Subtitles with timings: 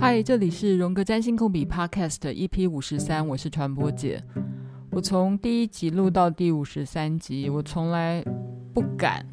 [0.00, 4.24] 嗨，这里是荣格占星控笔 Podcast EP 五十三，我是传播姐。
[4.90, 8.24] 我从第一集录到第五十三集，我从来
[8.72, 9.26] 不敢，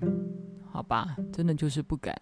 [0.69, 2.13] 好吧，真的就是不敢，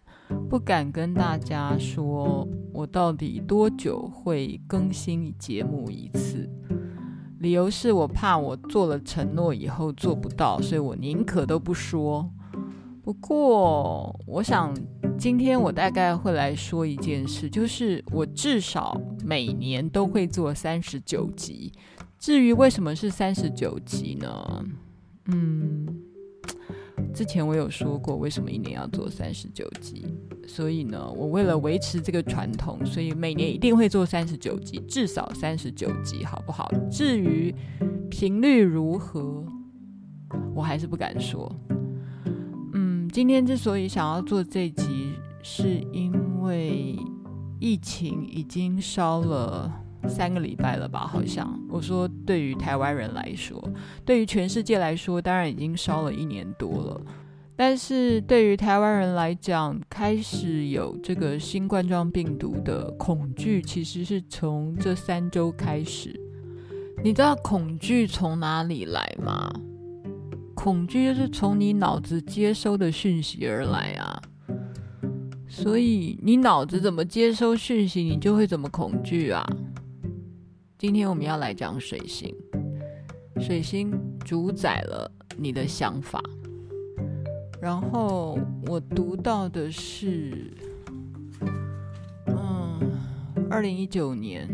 [0.48, 6.48] 不敢跟大家说我到底多久会更新节目一次。
[7.40, 12.32] 理由是我怕我做了承诺以后做不到，所以我宁可都不说。
[13.02, 14.72] 不过，我想。
[15.18, 21.72] 今天我大概会来说一件事，就是我至少每年都会做三十九集。
[22.20, 24.66] 至于为什么是三十九集呢？
[25.28, 25.88] 嗯，
[27.14, 30.06] 之前我有说过为什么一年要做三十九集，
[30.48, 36.72] 所以呢，我为了维持这个传统，所以每年一定会做三十九集，至少三十九集，好不好？
[36.92, 37.54] 至于
[38.10, 39.44] 频率如何，
[40.54, 41.52] 我还是不敢说。
[42.74, 45.05] 嗯今天之所以想要做这集，
[45.48, 46.98] 是因为
[47.60, 49.72] 疫情已经烧了
[50.08, 51.06] 三个礼拜了吧？
[51.06, 53.64] 好像我说，对于台湾人来说，
[54.04, 57.00] 对于全世界来说，当然已经烧了一年多了。
[57.56, 66.20] 但是对于台湾人来讲，开始有这个新冠状病毒的恐惧，其实是从这三周开始。
[67.04, 69.54] 你知道恐惧从哪里来吗？
[70.56, 74.20] 恐惧就是从你脑子接收的讯息而来啊，
[75.56, 79.42] 所以你脑子怎么接收讯息，你就会怎么恐惧啊。
[80.78, 82.36] 今天我们要来讲水星，
[83.40, 83.90] 水星
[84.26, 86.22] 主宰了你的想法。
[87.62, 90.52] 然后我读到的是，
[92.28, 93.00] 嗯，
[93.50, 94.46] 二零一九年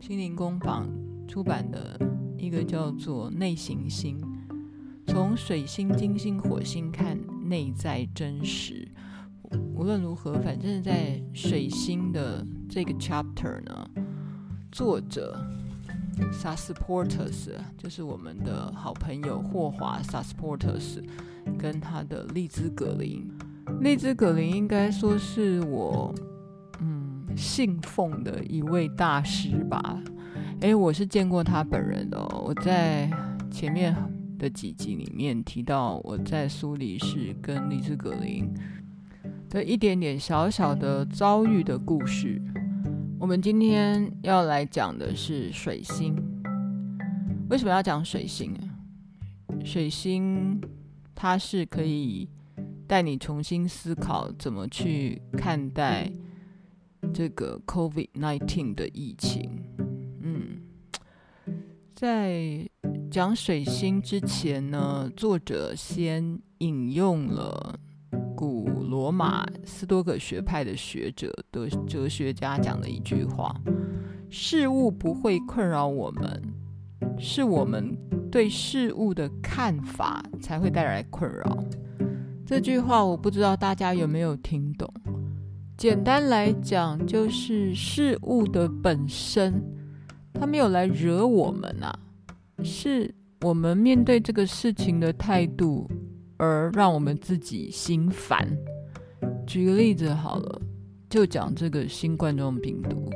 [0.00, 0.88] 心灵工坊
[1.26, 1.98] 出版的
[2.38, 4.16] 一个叫做《内行星》。
[5.08, 8.86] 从水星、金星、火星看内在真实。
[9.80, 13.90] 无论如何，反正在水星的这个 chapter 呢，
[14.70, 15.42] 作者
[16.30, 17.48] Sasportus
[17.78, 21.02] 就是我们的好朋友霍华 Sasportus
[21.58, 23.26] 跟他的丽兹葛林。
[23.80, 26.14] 丽兹葛林应该说是我
[26.80, 29.98] 嗯信奉的一位大师吧。
[30.60, 33.10] 诶，我是见过他本人的哦，我在
[33.50, 33.96] 前面。
[34.40, 38.50] 的几集里面提到，我在苏黎世跟丽兹格林
[39.50, 42.40] 的一点点小小的遭遇的故事。
[43.18, 46.14] 我们今天要来讲的是水星。
[47.50, 48.62] 为什么要讲水星啊？
[49.64, 50.60] 水星
[51.16, 52.28] 它是可以
[52.86, 56.10] 带你重新思考怎么去看待
[57.12, 59.50] 这个 COVID-19 的疫情。
[60.22, 60.62] 嗯，
[61.94, 62.70] 在。
[63.10, 67.89] 讲水星之前呢，作者先引用了古
[69.00, 73.50] 罗马斯多葛学派的学者的哲学家讲的一句话
[74.28, 76.42] ：“事物不会困扰我们，
[77.18, 77.96] 是我们
[78.30, 81.64] 对事物的看法才会带来困扰。”
[82.44, 84.86] 这句话我不知道大家有没有听懂。
[85.78, 89.64] 简单来讲，就是事物的本身，
[90.34, 91.90] 它没有来惹我们啊。
[92.62, 95.90] 是我们面对这个事情的态度，
[96.36, 98.46] 而让我们自己心烦。
[99.50, 100.62] 举个例子好了，
[101.08, 103.10] 就讲这个新冠状病毒。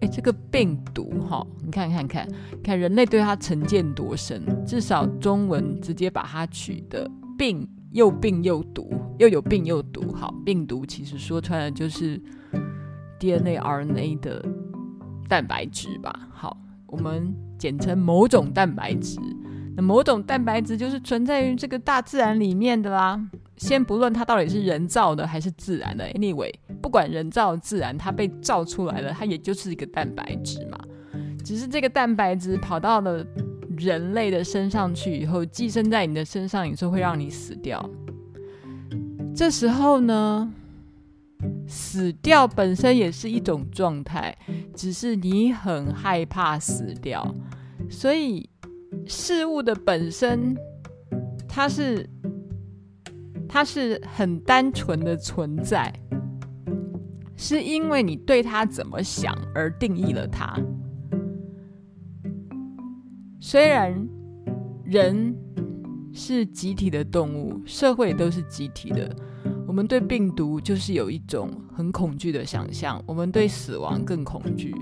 [0.00, 2.26] 哎，这个病毒哈，你看看看，
[2.62, 4.42] 看人类对它成见多深。
[4.64, 7.06] 至少中文直接把它取的
[7.36, 10.10] “病”又病又毒，又有病又毒。
[10.14, 12.18] 好，病毒其实说穿了就是
[13.18, 14.42] DNA、RNA 的
[15.28, 16.18] 蛋白质吧。
[16.32, 16.56] 好，
[16.86, 17.34] 我们。
[17.56, 19.18] 简称某种蛋白质，
[19.76, 23.18] 那某种蛋白质就是存在于这个大自然里面的啦。
[23.56, 30.78] 先不论它到底是人造的还是自然的，anyway，不管人造自然，它被造出来了，它也就是一个蛋白质嘛。
[31.44, 33.24] 只是这个蛋白质跑到了
[33.76, 37.88] 人类的身上去以后，寄生在你的身上，有时候会让你死掉。
[39.36, 40.52] 这时候呢，
[41.66, 44.36] 死掉本身也是一种状态，
[44.74, 47.34] 只是你很害怕死掉。
[47.90, 48.48] 所以，
[49.06, 50.56] 事物的本身，
[51.46, 52.08] 它是，
[53.54, 55.94] 它是很单纯的存在，
[57.36, 60.58] 是因为你对它怎么想而定义了它。
[63.38, 63.94] 虽然
[64.84, 65.32] 人
[66.12, 69.08] 是集体的动物，社会都是集体的，
[69.68, 74.74] 我们对病毒就是有一种很恐惧的想象，我们对死亡更恐惧。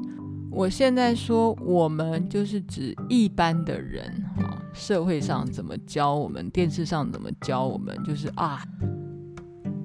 [0.50, 4.02] 我现在说我们就是指一般的人
[4.34, 8.62] 哈，社会上怎么教我们，电视上怎么教我们，就是啊，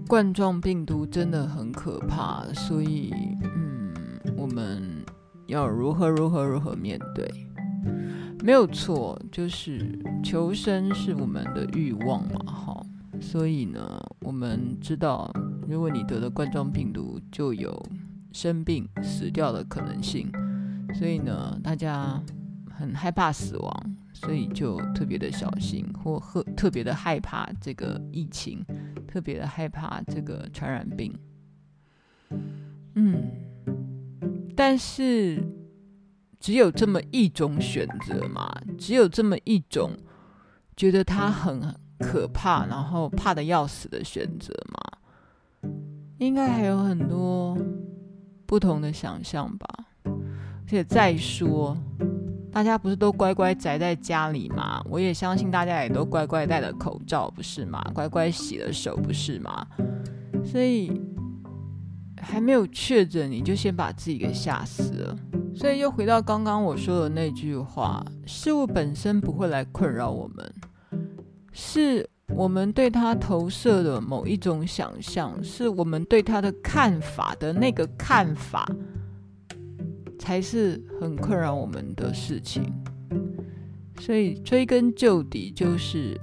[0.07, 3.13] 冠状病毒真的很可怕，所以
[3.43, 3.93] 嗯，
[4.37, 5.03] 我们
[5.47, 7.29] 要如何如何如何面对？
[8.43, 12.85] 没有错，就是求生是我们的欲望嘛，哈。
[13.19, 15.31] 所以呢，我们知道，
[15.67, 17.83] 如果你得了冠状病毒，就有
[18.31, 20.31] 生病死掉的可能性。
[20.93, 22.21] 所以呢，大家
[22.69, 28.65] 很害怕死亡，所以就特别的小心，或特特别的害怕这个疫情，
[29.07, 31.13] 特别的害怕这个传染病。
[32.95, 33.31] 嗯，
[34.55, 35.41] 但是
[36.39, 38.51] 只有这么一种选择嘛？
[38.75, 39.91] 只有这么一种
[40.75, 41.61] 觉得它很
[41.99, 45.71] 可怕，然后怕得要死的选择嘛？
[46.17, 47.55] 应该还有很多
[48.47, 49.67] 不同的想象吧。
[50.03, 51.77] 而且再说，
[52.57, 54.83] 大家不是都乖乖宅在家里吗？
[54.89, 57.79] 我也相信大家也都乖乖戴了口罩，不是吗？
[57.93, 59.63] 乖乖洗了手，不是吗？
[60.43, 60.99] 所以
[62.19, 65.15] 还没有确诊，你就先把自己给吓死了。
[65.55, 70.51] 所以又回到刚刚我说的那句话：事物本身不会来困扰我们，
[71.51, 78.67] 是我们对它投射的某一种想象，是我们对它的看法的那个看法。
[80.19, 82.63] 才是很困扰我们的事情，
[83.99, 86.19] 所以追根究底，就是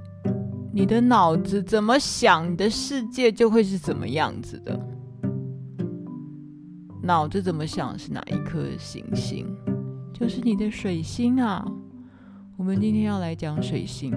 [0.73, 4.79] 你的脑子怎么想，你的世界就会是怎么样子的。
[7.01, 9.47] 脑子怎么想是哪一颗行星？
[10.13, 11.65] 就是你的水星啊。
[12.57, 14.11] 我们今天要来讲水星，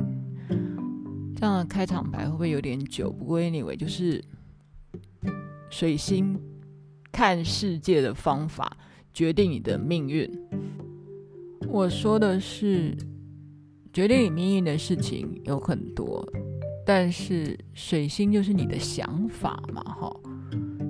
[1.36, 3.10] 这样的开场白会不会有点久？
[3.10, 4.24] 不过 anyway，就是
[5.70, 6.40] 水星
[7.12, 8.76] 看世界的方法。
[9.18, 10.30] 决定你的命运。
[11.66, 12.96] 我说的是，
[13.92, 16.24] 决定你命运的事情有很多，
[16.86, 20.16] 但是水星就是你的想法嘛，哈，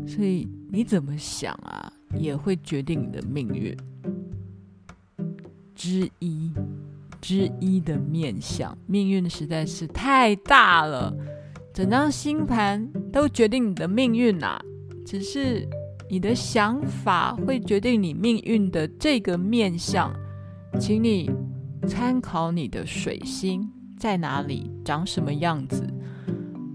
[0.07, 3.75] 所以你怎么想啊，也会决定你的命运
[5.75, 6.53] 之一
[7.23, 8.77] 之一的面相。
[8.87, 11.17] 命运实在是太大了，
[11.73, 14.61] 整张星盘都决定你的命运呐，
[15.07, 15.67] 只是。
[16.11, 20.11] 你的想法会决定你命运的这个面相，
[20.81, 21.31] 请你
[21.87, 25.87] 参考你的水星在哪里，长什么样子，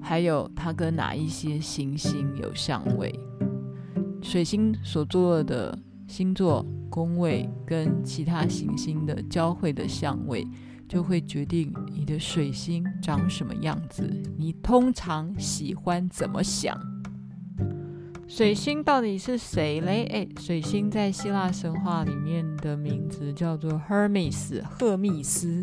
[0.01, 3.13] 还有它跟哪一些行星有相位。
[4.21, 5.77] 水星所做的
[6.07, 10.47] 星座宫位跟其他行星的交汇的相位，
[10.87, 14.07] 就会决定你的水星长什么样子。
[14.37, 16.79] 你通常喜欢怎么想？
[18.35, 20.07] 水星到底是谁嘞？
[20.11, 25.61] 哎，水星在希腊神话里面的名字叫做 Hermes，赫密斯，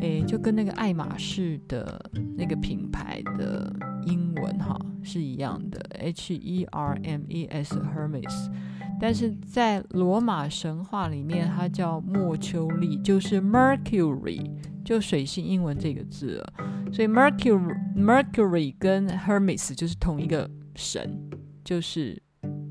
[0.00, 2.00] 哎，就跟那个爱马仕的
[2.36, 3.74] 那个品牌的
[4.04, 8.52] 英文哈是一样的，H-E-R-M-E-S，Hermes。
[9.00, 14.48] 但是在罗马神话里面，它叫莫丘利，就是 Mercury，
[14.84, 16.52] 就水星英文这个字了。
[16.92, 21.18] 所以 Mercury，Mercury 跟 Hermes 就是同一个神。
[21.66, 22.16] 就是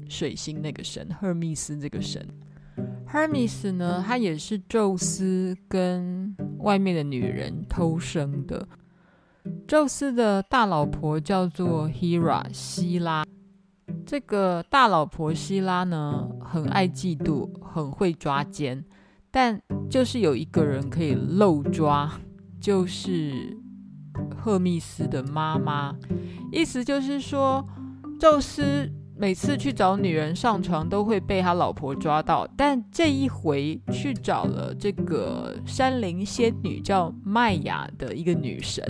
[0.07, 2.25] 水星那个神，赫密斯这个神。
[3.06, 8.65] 赫密斯呢，他也是宙斯跟外面的女人偷生的。
[9.68, 13.25] 宙斯的大老婆叫做 Hera 希拉。
[14.06, 18.81] 这个大老婆希拉呢，很爱嫉妒，很会抓奸，
[19.30, 22.09] 但就是有一个人可以漏抓，
[22.61, 23.57] 就是
[24.37, 25.94] 赫密斯的妈妈。
[26.54, 27.68] 意思就是说。
[28.19, 32.48] 宙斯每次去找女人上床，都会被他老婆抓到。
[32.57, 38.84] 但这一回去找了这个山林仙女，叫麦雅的一个女神。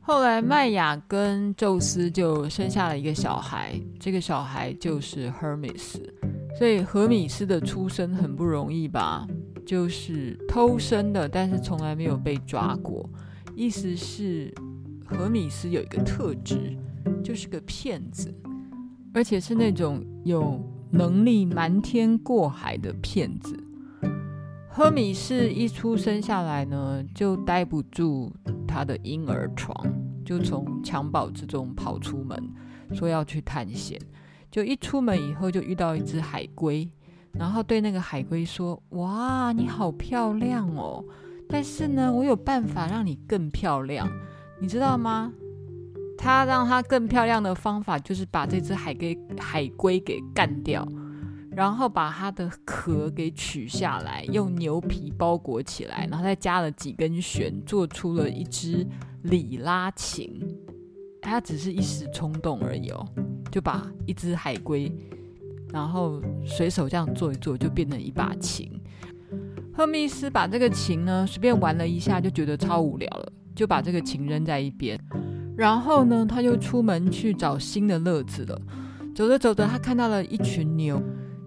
[0.00, 6.00] 后来麦雅跟宙斯就生下了一个小孩，这个小孩就是 Hermes。
[6.58, 9.26] 所以荷米斯的出生很不容易吧？
[9.64, 13.08] 就是偷生的，但是从来没有被抓过。
[13.54, 14.52] 意思是
[15.06, 16.76] 荷米斯有一个特质。
[17.22, 18.34] 就是个骗子，
[19.12, 23.56] 而且是那种有能力瞒天过海的骗子。
[24.68, 28.32] 赫米是一出生下来呢，就待不住
[28.66, 29.74] 他的婴儿床，
[30.24, 32.50] 就从襁褓之中跑出门，
[32.92, 34.00] 说要去探险。
[34.50, 36.88] 就一出门以后，就遇到一只海龟，
[37.32, 41.04] 然后对那个海龟说：“哇，你好漂亮哦！
[41.48, 44.08] 但是呢，我有办法让你更漂亮，
[44.60, 45.32] 你知道吗？”
[46.22, 50.86] 他让它更漂亮的方法，就是把这只海龟海龟给干掉，
[51.50, 58.86] 然后把它的壳给取下来，用牛皮包裹起来，然后再加了几根弦，做出了一支
[59.22, 60.46] 里拉琴。
[61.22, 63.06] 他只是一时冲动而已哦，
[63.50, 64.92] 就把一只海龟
[65.72, 68.70] 然后随手这样做一做，就变成一把琴。
[69.72, 75.00] 赫密斯把这个琴呢随便玩了一下，就觉得超无聊了，就把这个琴扔在一边。
[75.60, 78.58] 然后呢，他就出门去找新的乐子了。
[79.14, 80.98] 走着走着，他看到了一群牛。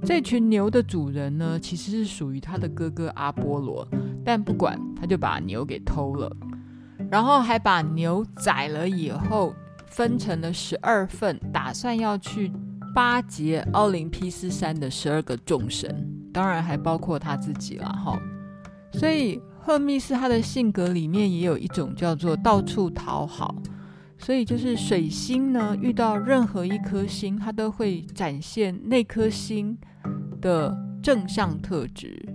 [0.06, 3.88] 这群牛的主人呢，其实是属于他的哥哥阿波罗，
[4.24, 6.32] 但不管，他就把牛给偷了，
[7.10, 9.52] 然后还把牛宰了以后，
[9.88, 12.52] 分成了十二份，打算要去
[12.94, 18.22] 巴结奥林匹斯山的十二个众神，当然还包括他自己了哈。
[18.92, 23.56] 所以赫密斯他的性格里面也有一种叫做到处讨好。
[24.24, 29.78] 所以就是水星呢，遇到任何一颗星，它都会展现那颗星
[30.40, 32.26] 的正向特质。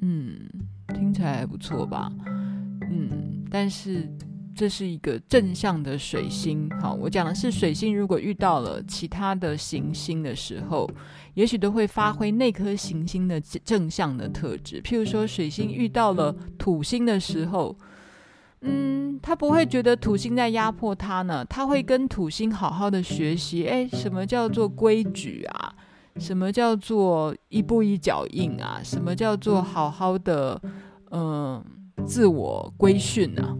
[0.00, 0.40] 嗯，
[0.88, 2.10] 听起来还不错吧？
[2.90, 4.12] 嗯，但是
[4.56, 6.68] 这是一个正向的水星。
[6.80, 10.90] 好，我讲的是水星，如果遇到了其他的行星的时候，
[11.34, 14.82] 也许都会发挥那颗行星的正向的特质。
[14.82, 17.78] 譬如说，水星遇到了土星的时候。
[19.22, 23.66] 他不会觉得土星在压迫他呢，他会跟土星好好的学习。
[23.66, 25.72] 哎，什么叫做规矩啊？
[26.18, 28.80] 什么叫做一步一脚印啊？
[28.82, 30.60] 什么叫做好好的
[31.10, 31.64] 嗯、呃、
[32.06, 33.56] 自我规训啊？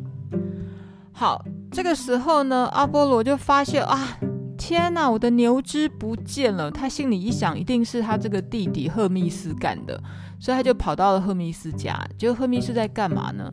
[1.12, 4.18] 好，这个时候呢，阿波罗就发现啊，
[4.68, 6.68] 天哪，我的牛只不见了。
[6.68, 9.96] 他心里一想，一定是他这个弟弟赫密斯干的。
[10.40, 13.48] 所以他就跑到了赫密斯家，结果赫密斯在干嘛呢？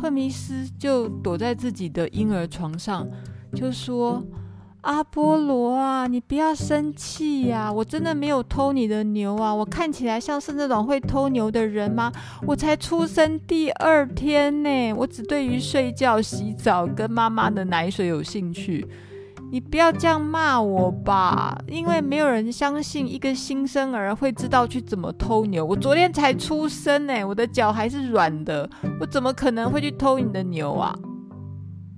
[0.00, 3.06] 赫密斯就躲在自己的婴儿床上，
[3.54, 4.24] 就说
[4.80, 12.10] ：“阿波罗啊，你不要生气呀，我真的没有偷你的牛啊，我看起来像是那种会偷牛的人吗？
[12.46, 18.88] 我才出生第二天呢，我只对于睡觉、洗澡跟妈妈的奶水有兴趣。”
[19.54, 25.64] 你不要这样骂我吧，因为没有人相信一个新生儿会知道去怎么偷牛。
[25.64, 28.68] 我昨天才出生呢，我的脚还是软的，
[28.98, 30.92] 我怎么可能会去偷你的牛啊？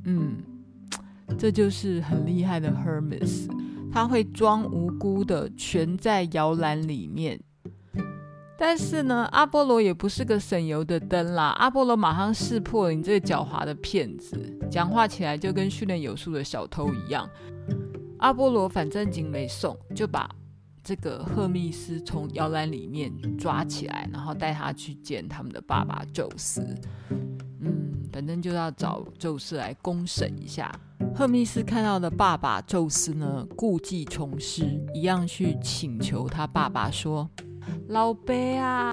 [0.05, 0.37] 嗯，
[1.39, 3.49] 这就是很厉害的 Hermes，
[3.91, 7.41] 他会装无辜的蜷在摇篮里面。
[8.59, 11.49] 但是呢，阿波罗也不是个省油的灯啦。
[11.59, 14.37] 阿波罗马上识破了你这个狡猾的骗子，
[14.71, 17.29] 讲话起来就跟训练有素的小偷一样。
[18.19, 20.27] 阿波罗反正警没送，就把
[20.83, 26.67] 这个赫密斯从摇篮里面抓起来，然后带他去见他们的爸爸宙斯。
[27.61, 30.75] 嗯，反正就要找宙斯来公审一下。
[31.15, 37.29] 赫密斯看到的爸爸宙斯呢，故技重施，一样去请求他爸爸说。
[37.89, 38.91] 老伯啊，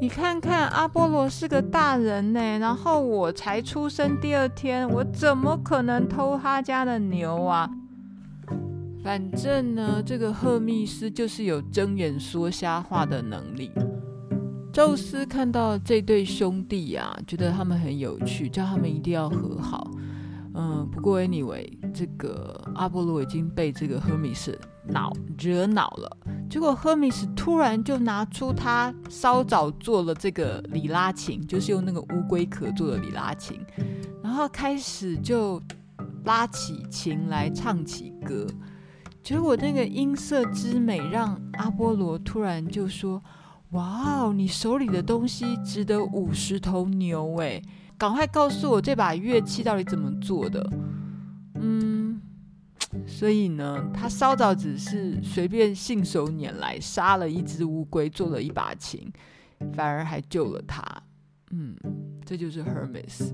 [0.00, 7.68] 你看看阿波罗是个大人呢，然后我才出生第二天，我怎么可能偷他家的牛啊？
[9.02, 13.70] 反正呢，这个赫密斯就是有睁眼说瞎话的能力。
[14.72, 19.90] 宙斯看到这对兄弟啊，觉得他们很有趣，叫他们一定要和好。
[20.54, 24.58] 嗯，不过 anyway，这个阿波罗已经被这个赫密斯
[24.90, 26.16] 恼惹恼了。
[26.48, 33.58] 结果赫米斯突然就拿出他稍早做了这个里拉琴，就是用那个乌龟壳做的里拉琴，
[34.22, 35.62] 然后开始就
[36.24, 38.46] 拉起琴来唱起歌。
[39.22, 43.22] 结果那个音色之美，让阿波罗突然就说
[43.70, 47.62] ：“哇哦，你手里的东西值得五十头牛哎！
[47.96, 50.68] 赶快告诉我这把乐器到底怎么做的？”
[51.60, 51.99] 嗯。
[53.06, 59.10] 所以呢，他稍早只是随便信手拈来杀了一只乌龟，做了一把琴，
[59.72, 60.82] 反而还救了他。
[61.52, 61.76] 嗯，
[62.24, 63.32] 这就是 Hermes。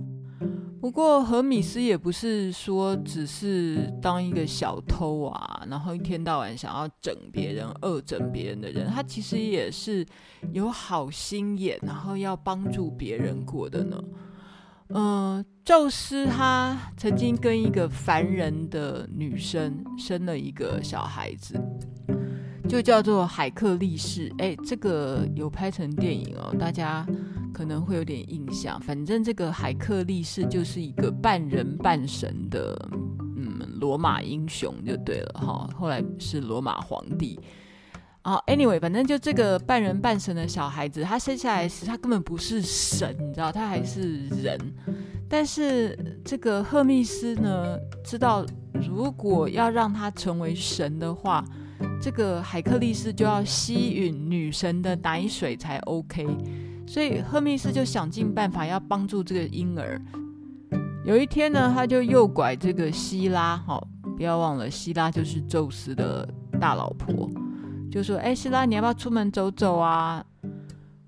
[0.78, 10.06] 不过荷米斯也不是说只是当一个小偷啊，然后一天到晚想要整别人、恶整别人的人，他其实也是
[10.52, 14.00] 有好心眼，然后要帮助别人过的呢。
[14.88, 21.60] 嗯、宙斯他曾经跟一个凡人的女生生了一个小孩子，
[22.68, 24.32] 就叫做海克力士。
[24.38, 27.04] 哎，这个有拍成电影哦，大家
[27.52, 28.80] 可能会有点印象。
[28.80, 32.88] 反正这个海克力士就是一个半人半神的，
[33.36, 35.68] 嗯，罗马英雄就对了哈。
[35.76, 37.40] 后来是罗马皇帝。
[38.22, 44.56] 哦，anyway，反正就这个半人半神的小孩子，他生下来时他根本不是神，你知道，他还是人。
[45.28, 48.46] 但是这个赫密斯呢，知道
[48.88, 51.44] 如果要让他成为神的话，
[52.00, 56.26] 这个海克力士就要吸吮女神的奶水才 OK。
[56.86, 60.00] 所以赫密斯就想尽办法要帮助这个婴儿。
[61.04, 66.28] 有一天呢，他就诱拐这个希拉，好，不要忘了，希拉就是宙斯的
[66.60, 67.28] 大老婆。
[67.90, 70.24] 就说：“哎，希拉，你要不要出门走走啊？”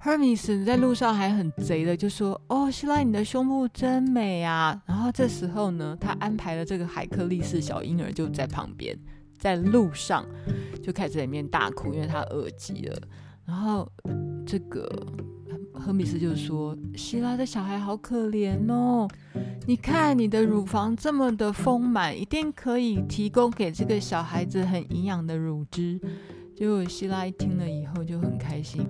[0.00, 8.96] Hermes 在路上还很贼的就说：“哦，希拉，你的胸部真美啊！”然后这时候呢，他安排了这个海克力士小婴儿就在旁边，
[9.38, 10.24] 在路上
[10.82, 12.96] 就开始在里面大哭，因为他饿极了。
[13.44, 13.90] 然后
[14.46, 14.88] 这个
[15.72, 19.08] 赫米斯就说：“希拉的小孩好可怜哦，
[19.66, 26.00] 你看你的乳房这么的丰满，一定可以提供给这个小孩子很营养的乳汁。”
[26.54, 28.84] 结果希拉一听了以后就很开心。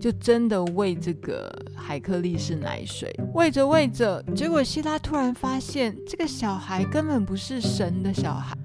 [0.00, 8.56] 就真的喂这个海克力士奶水，喂着喂着，结果希拉突然发现这个小孩根本不是神的小孩，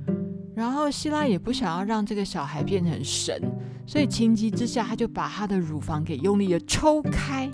[0.56, 3.42] 然后希拉也不想要让这个小孩变成神，
[3.88, 7.50] 所以情急之下，他就把他的乳房给用力的抽开。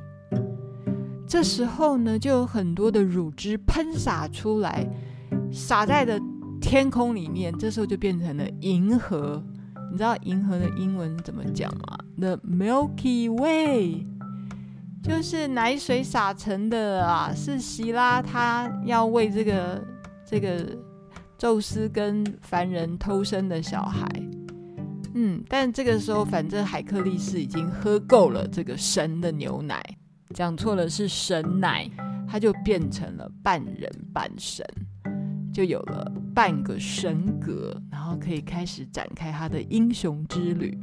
[1.25, 4.86] 这时候呢，就有很多的乳汁喷洒出来，
[5.51, 6.19] 洒在了
[6.59, 9.41] 天空里面，这时候就变成了银河。
[9.91, 14.05] 你知道银河的英文怎么讲吗？The Milky Way，
[15.03, 19.84] 就是奶水洒成的啊，是希拉他要为这个
[20.25, 20.77] 这个
[21.38, 24.08] 宙斯跟凡人偷生的小孩。
[25.15, 29.84] 嗯，但这个时候反正海克力士已经喝够了这个神的牛奶，
[30.36, 31.89] 讲错了是神奶，
[32.27, 34.63] 他就变成了半人半神。
[35.53, 40.77] 就有了半个神格，然后可以开始展开他的英雄之旅。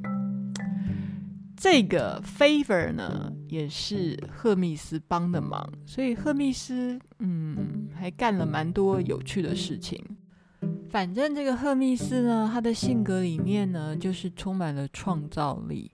[1.57, 9.99] 这个 favor 呢，也是赫密斯帮的忙，所以赫密斯嗯，还干了蛮多有趣的事情。
[10.91, 15.91] 反正这个赫密斯呢，他的性格里面呢，就是充满了创造力，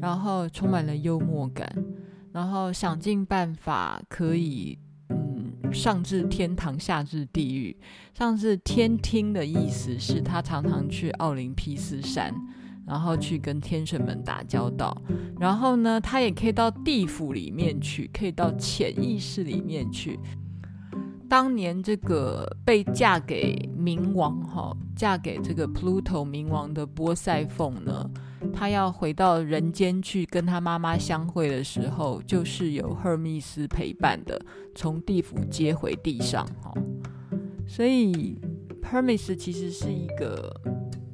[0.00, 1.68] 然后充满了幽默感，
[2.32, 4.78] 然后想尽办法可以。
[5.10, 7.76] 嗯上至天堂，下至地狱。
[8.12, 12.32] 上至天听的意思是他常常去奥林匹斯山，
[12.86, 14.96] 然后去跟天神们打交道。
[15.40, 20.18] 然后呢，他也可以到地府里面去，可以到潜意识里面去。
[21.28, 28.08] 当年这个被嫁给冥王哈，嫁给这个 Pluto 冥王的波塞凤呢。
[28.52, 34.40] 他要回到人间去跟他妈妈相会的时候，就是由赫密斯陪伴的，
[34.74, 36.72] 从地府接回地上哈。
[37.66, 38.38] 所以
[38.82, 40.54] 赫密斯其实是一个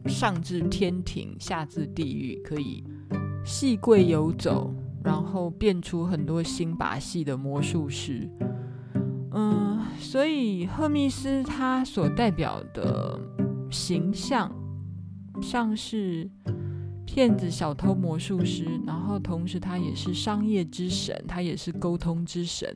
[0.06, 2.84] 上至天庭，下至地狱，可以
[3.44, 8.28] 细贵游走，然后变出很多新把戏的魔术师。
[9.32, 13.18] 嗯，所以赫密斯他所代表的
[13.70, 14.52] 形象，
[15.40, 16.28] 像是。
[17.12, 22.72] 骗子、小偷、魔术师，然后同时他也是商业之神，他也是沟通之神。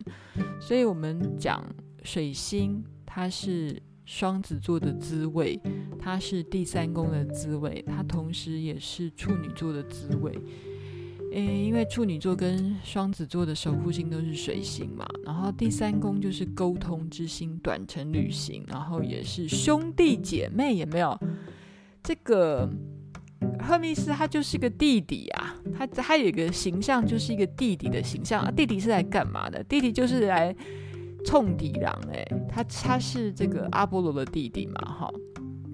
[0.61, 1.64] 所以，我们讲
[2.03, 5.61] 水星，它是双子座的滋味，
[6.01, 10.37] 它是第三宫的滋味，它同时也是处女座的滋味。
[11.31, 21.16] 诶，因为处女座跟双子座的守护星都是水星嘛，然后第三宫就是沟通之星，短程旅行，然后也是兄弟姐妹，有没有？
[22.03, 22.68] 这个。
[23.64, 28.50] 赫密斯他就是个弟弟啊，他他有一个形象，就是一个弟弟的形象啊。
[28.50, 29.64] 弟弟是来干嘛的？
[29.64, 30.55] 弟弟就是来
[31.24, 35.11] 冲敌狼哎，他他是这个阿波罗的弟弟嘛哈。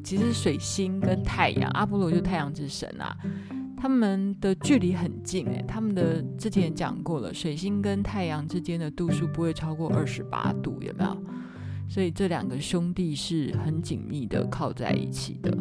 [0.03, 3.14] 其实水星跟太阳，阿波罗就是太阳之神啊，
[3.76, 11.16] 他们的距离很近哎，他们的之前也讲过了，水星跟太阳之间的度数不会超过二十八度，有没有？
[11.88, 15.53] 所以这两个兄弟是很紧密的靠在一起的。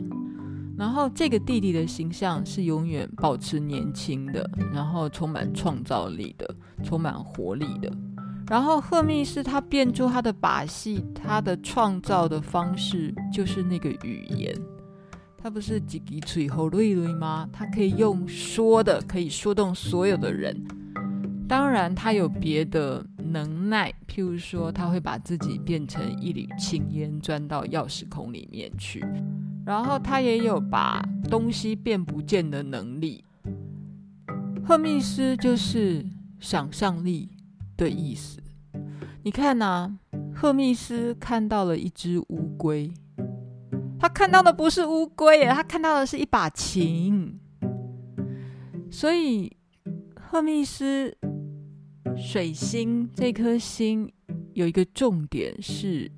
[0.79, 7.91] 然后这个弟弟的形象是永远保持年轻的，然后充满创造力的，充满活力的。
[8.47, 14.55] 然后赫密斯他变出他的把戏，他的创造的方式就是那个语言。
[15.37, 17.47] 他不是几几嘴后瑞瑞吗？
[17.51, 20.55] 他可以用说的，可以说动所有的人。
[21.45, 29.03] 当然，他有别的能耐，譬如说，他会把自己变成一缕青烟，钻到钥匙孔里面去。
[29.69, 33.23] 然后他也有把东西变不见的能力。
[34.65, 36.03] 赫密斯就是
[36.39, 37.29] 想象力
[37.77, 38.39] 的意思。
[39.21, 39.99] 你看呐、
[40.33, 42.91] 赫密斯看到了一只乌龟，
[43.99, 47.39] 他看到的不是乌龟耶，他看到的是一把琴。
[48.89, 49.55] 所以
[50.19, 51.15] 赫密斯
[52.17, 54.11] 水星这颗星
[54.53, 56.11] 有一个重点是。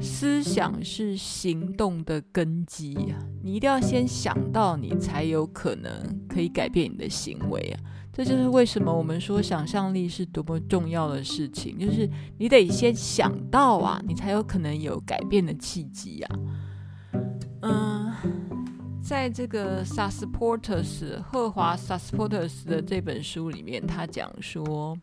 [0.00, 3.18] 思想是行动的根基啊！
[3.42, 5.90] 你一定要先想到，你才有可能
[6.28, 7.80] 可以改变你的行为啊！
[8.12, 16.38] 这就是为什么我们说想象力是多么重要的事情，就是你得先想到啊，你才有可能有改变的契机啊！
[17.62, 18.12] 嗯，
[19.02, 24.96] 在这个萨斯波特斯赫华萨斯波特斯的这本书里面，他讲说，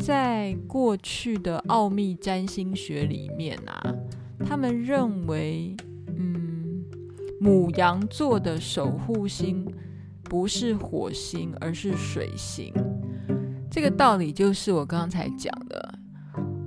[0.00, 3.94] 在过去的奥秘占星学里面啊，
[4.44, 5.76] 他们认为，
[6.16, 6.84] 嗯，
[7.40, 9.66] 母羊座的守护星
[10.24, 12.72] 不是火星，而是水星。
[13.70, 15.94] 这个道理就是我刚才讲的，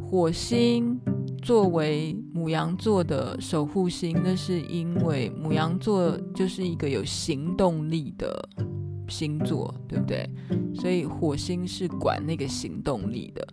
[0.09, 0.99] 火星。
[1.43, 8.49] 作为母羊座的守护星，那是因为母羊座就是一个有行动力的
[9.07, 10.29] 星座，对不对？
[10.73, 13.47] 所以火星是管那个行动力的。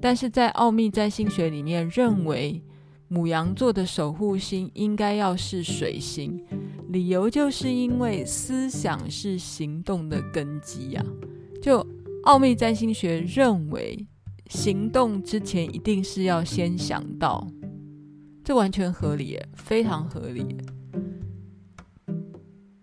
[0.00, 2.62] 但是在奥秘占星学里面，认为
[3.08, 6.44] 母羊座的守护星应该要是水星，
[6.88, 11.04] 理由就是因为思想是行动的根基呀。
[11.62, 11.86] 就
[12.24, 14.06] 奥秘占星学认为。
[14.50, 17.48] 行动之前一定是要先想到，
[18.44, 20.44] 这完全合理，非常合理。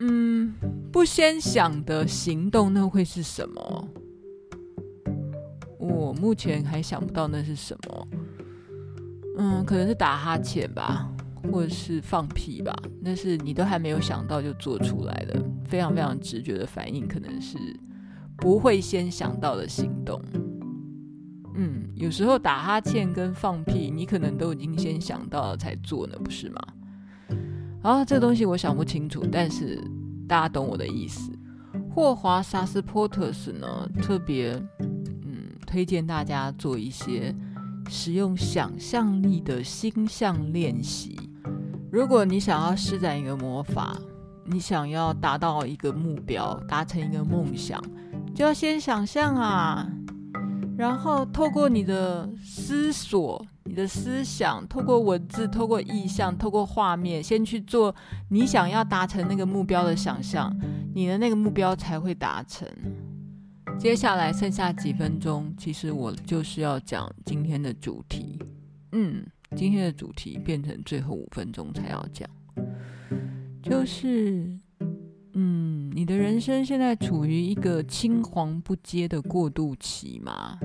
[0.03, 0.51] 嗯，
[0.91, 3.87] 不先想的行动，那会是什么？
[5.77, 8.07] 我目前还想不到那是什么。
[9.37, 11.07] 嗯，可能是打哈欠吧，
[11.51, 12.75] 或者是放屁吧。
[12.99, 17.57] 那是你都还没有想到就做出来的，非常非常直觉的反应，可能是
[18.37, 20.19] 不会先想到的行动。
[21.53, 26.59] 嗯，有时候打哈欠跟放屁，你可能都已经先想到了才做呢，不是吗？
[27.82, 29.82] 啊，这个东西我想不清楚，但是
[30.28, 31.32] 大家懂我的意思。
[31.89, 34.54] 霍华萨斯波特斯呢，特别
[35.24, 37.36] 嗯推荐大家做一些
[37.89, 41.17] 使用想象力的星象练习。
[41.91, 43.98] 如果你想要施展一个魔法，
[44.46, 47.82] 你想要达到一个目标，达成一个梦想，
[48.34, 49.89] 就要先想象啊。
[50.78, 57.93] 然后透过你的思索、你的思想，透过文字、透过意象、透过画面，先去做
[58.30, 60.52] 你想要达成那个目标的想象，
[60.93, 62.67] 你的那个目标才会达成。
[63.78, 68.39] 接下来剩下几分钟，其实我就是要讲今天的主题。
[68.91, 72.30] 嗯，今天的主题变成最后五分钟才要讲，
[73.62, 74.58] 就是。
[75.34, 80.60] 嗯，你的人生现在处于一个青黄不接的过渡期吗？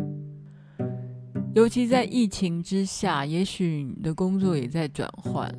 [1.57, 5.51] 尤其在疫情之下，也许你的工作也在转换，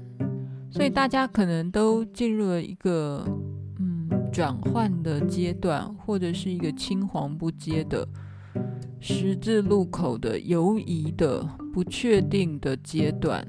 [0.69, 3.25] 所以大家可能都进入了一个
[3.79, 8.07] 嗯转换的阶段，或者是一个青黄不接的
[8.99, 13.43] 十字路口的犹疑的不确定的阶段。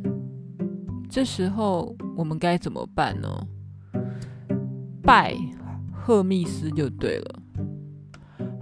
[1.10, 3.46] 这时候我们该怎么办呢？
[5.02, 5.36] 拜
[5.92, 7.42] 赫密斯就对了，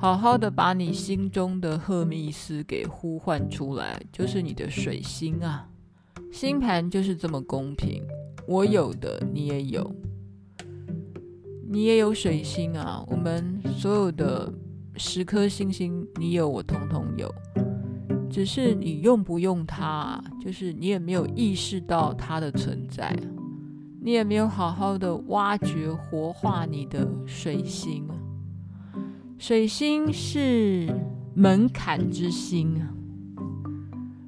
[0.07, 5.69] 好好的把你心中的赫密斯给呼唤出来，就是你的水星啊。
[6.31, 8.05] 星盘就是这么公平，
[8.47, 9.93] 我有的你也有，
[11.69, 13.05] 你也有水星啊。
[13.09, 14.49] 我们所有的
[14.95, 17.29] 十颗星星，你有我统统有，
[18.31, 23.13] 只是你用不用它，就是你也没有意识到它的存在。
[24.01, 28.07] 你也没有好好的挖掘活化你的水星，
[29.39, 30.89] 水星是
[31.35, 32.81] 门槛之星。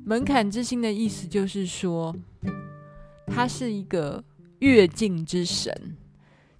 [0.05, 2.15] 门槛之星的意思就是说，
[3.27, 4.23] 它是一个
[4.61, 5.73] 跃进之神，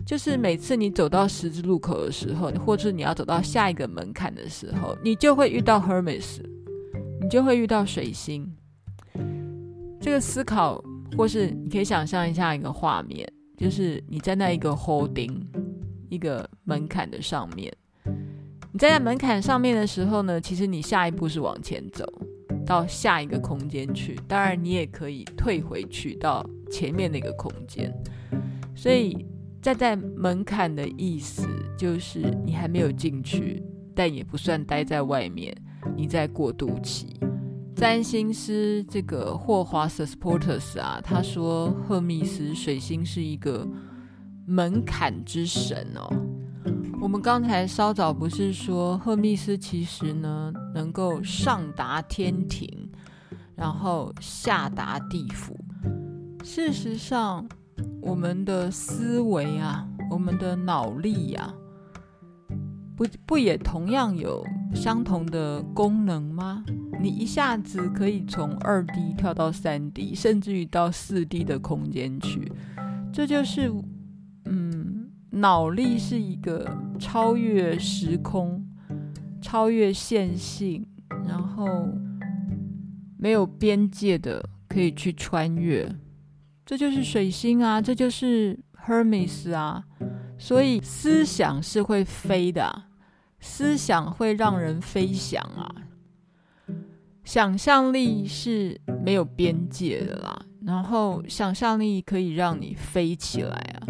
[0.05, 6.41] 就是每次你走到十字路口的时候，或者你要走到下一个门槛的时候，你就会遇到 Hermes，
[7.21, 8.51] 你就会遇到水星。
[10.01, 10.83] 这个思考。
[11.17, 15.41] 或是你可以想象一下一个画面，就是你在那一个 holding
[16.11, 17.75] 一个门槛的上面，
[18.71, 22.05] 你站在门槛上面的时候呢，其实你下一步是往前走
[22.67, 27.93] 到下一个空间去，当然你也可以退回去到前面那个空间。
[28.75, 29.27] 所以
[29.63, 33.63] 站在门槛的意思就是你还没有进去，
[33.95, 35.57] 但也不算待在外面，
[35.97, 37.17] 你在过渡期。
[37.75, 43.67] 占星师这个霍华斯波特斯啊，他说赫密斯水星是一个
[44.47, 46.28] 门槛之神哦。
[47.01, 52.69] 我们刚才稍早不是说赫密斯其实呢能够上达天庭，
[53.55, 55.57] 然后下达地府。
[56.43, 57.49] 事实上，
[58.03, 61.55] 我们的思维啊，我们的脑力呀、啊，
[62.97, 66.65] 不不也同样有相同的功能吗？
[67.01, 72.51] 你一下子可以从二 D 跳到三 D，甚至于到四 D 的空间去，
[73.13, 73.73] 这就是，
[74.47, 74.78] 嗯，
[75.41, 76.67] 脑力是一个
[76.99, 78.67] 超越时空、
[79.41, 80.87] 超越线性，
[81.27, 81.89] 然后
[83.17, 85.89] 没有边界的，可以去穿越。
[86.65, 89.85] 这就是水星啊，这就是 Hermes 啊，
[90.39, 92.85] 所以思想是会飞的，
[93.41, 95.65] 思想会让人飞翔啊，
[97.25, 103.87] 想象力是没有边界的啦，然后想象力可以让你飞起来啊，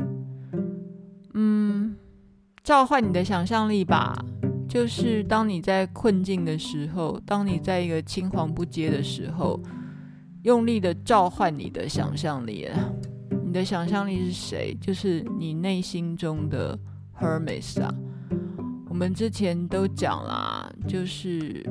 [1.40, 1.94] 嗯，
[2.64, 4.18] 召唤你的想象力吧，
[4.68, 9.61] 就是当你在困境的时候，当你在一个青黄不接的时候。
[10.44, 12.68] 用力的召唤你的想象力！
[13.44, 14.74] 你的想象力是谁？
[14.81, 16.79] 就是你内心中的
[17.20, 17.92] Hermes 啊。
[18.88, 21.66] 我们之前都讲啦，就是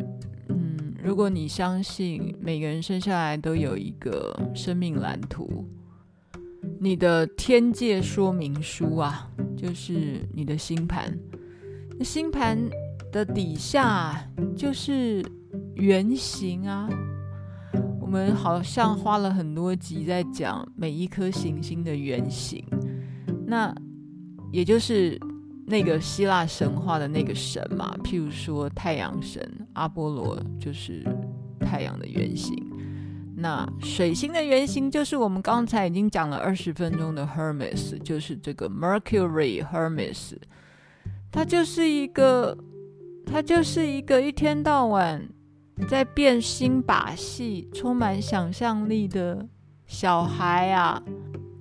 [0.49, 5.65] 嗯，如果你相信每个人生下来都有一个生命蓝图，
[6.80, 11.17] 你的天界说明书啊，就是你的星盘。
[12.01, 12.58] 星盘
[13.12, 15.25] 的底下就是
[15.75, 16.89] 圆形啊。
[17.99, 22.63] 我们好像花了很多集在讲每一颗行星的原型，
[23.45, 23.75] 那
[24.51, 25.19] 也就是
[25.65, 27.97] 那个希腊神话的那个神嘛。
[28.03, 29.41] 譬如说太阳神
[29.73, 31.03] 阿波罗就是
[31.60, 32.56] 太阳的原型，
[33.39, 40.34] 那水星的原型就是我们刚才已经讲了二十分钟的 Hermes，就是这个 Mercury Hermes，
[41.32, 42.58] 它就是一个，
[43.26, 45.30] 它就是一个一天到晚。
[45.88, 49.47] 在变新把戏，充满想象力的
[49.86, 51.00] 小孩啊！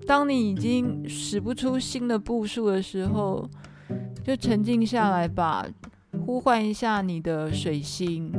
[0.07, 3.47] 当你已经使不出新的步数的时候，
[4.25, 5.67] 就沉静下来吧，
[6.25, 8.33] 呼唤一下你的水星。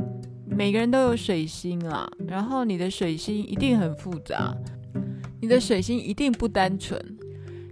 [0.58, 4.52] 每个人都有水星啊，然后你的水星一定很复杂，
[5.40, 7.00] 你的水星一定不单纯。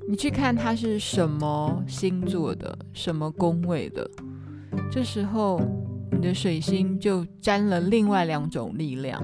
[0.09, 4.09] 你去看它是什么星座的，什么宫位的，
[4.89, 5.61] 这时候。
[6.13, 9.23] 你的水星就沾了另外两种力量，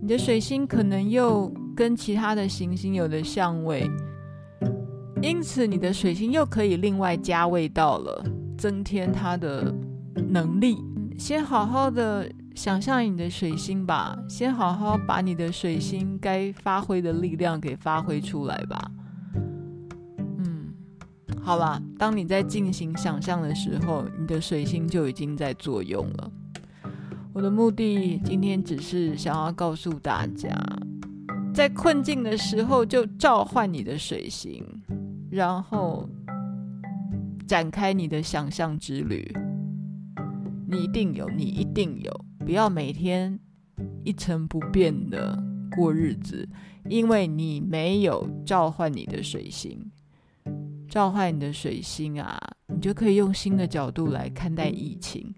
[0.00, 3.90] 你的水星可能又跟其他的行星有的相位，
[5.20, 8.24] 因此你的水星又可以另外加味道了，
[8.56, 9.74] 增添它的
[10.28, 10.78] 能力。
[11.18, 18.90] 先好好的想象你的水星吧，先好好把你的水星该发挥的力量给发挥出来吧。
[20.38, 20.72] 嗯
[21.42, 26.30] 好啦，当你在进行想象的时候，你的水星就已经在作用了。
[27.32, 30.50] 我的目的今天只是想要告诉大家，
[31.54, 34.62] 在困境的时候就召唤你的水星，
[35.30, 36.06] 然后
[37.46, 39.34] 展开你的想象之旅。
[40.68, 43.38] 你一定有，你一定有，不要每天
[44.04, 45.40] 一成不变的
[45.74, 46.48] 过日子，
[46.88, 49.90] 因为你没有召唤你的水星。
[50.88, 55.34] 召唤你的水星啊，你就可以用新的角度来看待疫情，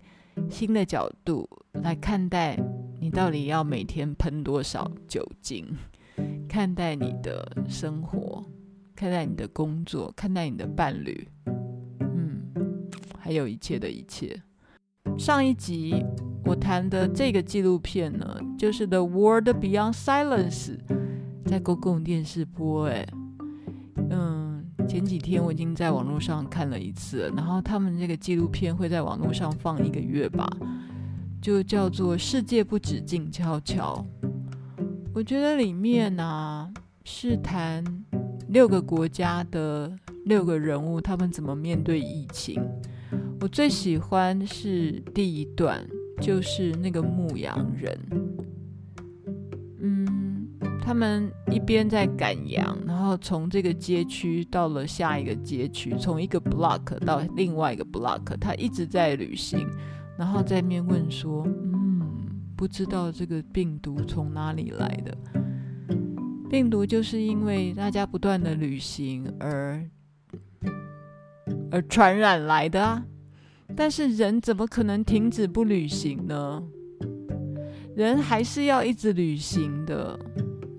[0.51, 2.59] 新的角度来看待
[3.01, 5.65] 你到底要每天喷多少酒精，
[6.49, 8.45] 看待你的生活，
[8.97, 11.29] 看待你的工作，看待你的伴侣，
[12.01, 12.43] 嗯，
[13.17, 14.43] 还有一切的一切。
[15.19, 16.05] 上一集
[16.45, 20.77] 我谈的这个纪录片呢，就是《The World Beyond Silence》，
[21.47, 23.07] 在公共电视播，哎，
[24.11, 24.45] 嗯。
[24.87, 30.47] 前几天我已经在网络上看了一次，然后他们这个纪录片会在网络上放一个月吧，
[31.41, 34.05] 就叫做《世界不止静悄悄》。
[35.15, 36.71] 我觉得里面呢、
[37.03, 37.83] 是谈
[38.49, 39.91] 六个国家的
[40.27, 42.63] 六个人物，他们怎么面对疫情。
[43.41, 45.87] 我最喜欢是第一段，
[46.21, 47.99] 就是那个牧羊人。
[49.81, 50.49] 嗯
[50.81, 59.67] 他们一边在赶羊，然后从这个街区到了下一个街区，从一个 block 到另外一个 block，他一直在旅行，
[60.19, 62.03] 然后在面问说：“嗯，
[62.55, 65.17] 不知道这个病毒从哪里来的？
[66.51, 69.83] 病毒就是因为大家不断的旅行而
[71.75, 73.03] 而传染来的啊！
[73.75, 76.63] 但是人怎么可能停止不旅行呢？
[77.97, 80.17] 人还是要一直旅行的。”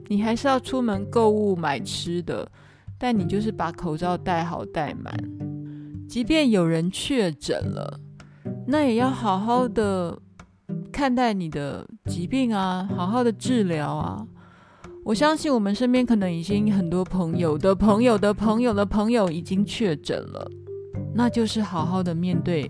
[0.08, 2.50] 你还是要出门购物买吃的，
[2.98, 5.14] 但你就是把口罩戴好戴满。
[6.08, 8.00] 即便有人确诊了，
[8.68, 10.18] 那也要好好的
[10.94, 14.26] 看待你的疾病啊，好好的治疗啊。
[15.04, 20.50] 我相信我们身边可能已经很多朋友的朋友的朋友的朋友已经确诊了，
[21.18, 22.70] 那就是好好的面对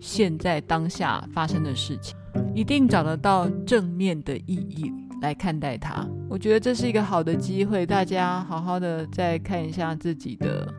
[0.00, 2.16] 现在当下发生的事情，
[2.54, 4.92] 一定找得到正面的意义。
[5.22, 10.72] 来看待它，我觉得这是一个好的机会，大家好好的再看一下自己的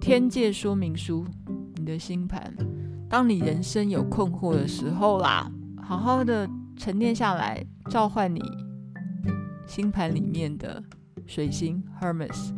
[0.00, 1.24] 天界说明书，
[1.76, 2.52] 你的星盘。
[3.08, 8.42] 当你人生有困惑的时候啦，好好的沉淀下来，召唤你
[9.66, 10.82] 星盘里面的
[11.26, 12.52] 水星 Hermes，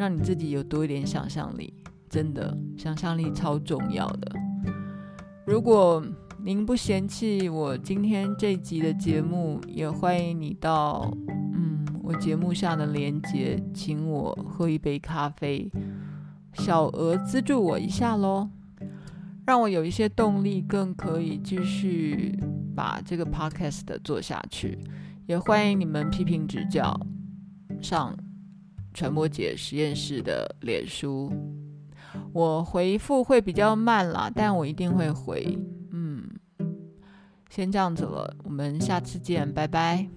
[0.00, 1.74] 让你自己有多一点想象力。
[2.08, 4.32] 真的，想象力超重要的。
[5.46, 6.02] 如果
[6.42, 11.14] 您不嫌弃我今天这集的节目，也欢迎你到
[11.54, 15.70] 嗯我节目下的连接，请我喝一杯咖啡，
[16.54, 18.48] 小额资助我一下喽，
[19.44, 22.34] 让我有一些动力，更可以继续
[22.74, 24.78] 把这个 podcast 做下去。
[25.26, 26.98] 也欢迎你们批评指教，
[27.82, 28.16] 上
[28.92, 31.32] 传播姐实验室的脸书，
[32.32, 35.58] 我回复会比较慢啦，但我一定会回。
[35.92, 36.28] 嗯
[37.48, 40.08] 先这样子了，我们下次见，拜拜。